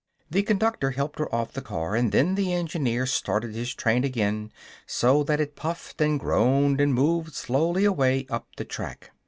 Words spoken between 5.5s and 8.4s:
puffed and groaned and moved slowly away